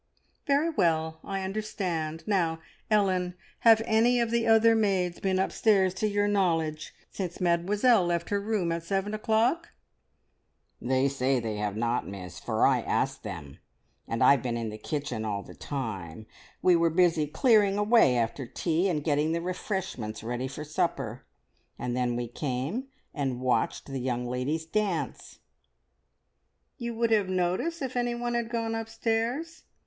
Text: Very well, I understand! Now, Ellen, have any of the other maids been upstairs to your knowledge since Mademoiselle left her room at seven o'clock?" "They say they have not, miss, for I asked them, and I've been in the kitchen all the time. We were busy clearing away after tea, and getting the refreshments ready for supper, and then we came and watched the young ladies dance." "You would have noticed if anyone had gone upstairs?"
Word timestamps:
Very 0.47 0.71
well, 0.71 1.19
I 1.23 1.43
understand! 1.43 2.23
Now, 2.25 2.59
Ellen, 2.89 3.35
have 3.59 3.83
any 3.85 4.19
of 4.19 4.31
the 4.31 4.47
other 4.47 4.73
maids 4.75 5.19
been 5.19 5.37
upstairs 5.37 5.93
to 5.93 6.07
your 6.07 6.27
knowledge 6.27 6.91
since 7.11 7.39
Mademoiselle 7.39 8.03
left 8.07 8.31
her 8.31 8.41
room 8.41 8.71
at 8.71 8.81
seven 8.81 9.13
o'clock?" 9.13 9.69
"They 10.81 11.07
say 11.07 11.39
they 11.39 11.57
have 11.57 11.77
not, 11.77 12.07
miss, 12.07 12.39
for 12.39 12.65
I 12.65 12.81
asked 12.81 13.21
them, 13.21 13.59
and 14.07 14.23
I've 14.23 14.41
been 14.41 14.57
in 14.57 14.69
the 14.71 14.79
kitchen 14.79 15.23
all 15.23 15.43
the 15.43 15.53
time. 15.53 16.25
We 16.63 16.75
were 16.75 16.89
busy 16.89 17.27
clearing 17.27 17.77
away 17.77 18.17
after 18.17 18.47
tea, 18.47 18.89
and 18.89 19.03
getting 19.03 19.33
the 19.33 19.41
refreshments 19.41 20.23
ready 20.23 20.47
for 20.47 20.63
supper, 20.63 21.27
and 21.77 21.95
then 21.95 22.15
we 22.15 22.27
came 22.27 22.87
and 23.13 23.39
watched 23.39 23.85
the 23.85 23.99
young 23.99 24.25
ladies 24.25 24.65
dance." 24.65 25.37
"You 26.79 26.95
would 26.95 27.11
have 27.11 27.29
noticed 27.29 27.83
if 27.83 27.95
anyone 27.95 28.33
had 28.33 28.49
gone 28.49 28.73
upstairs?" 28.73 29.65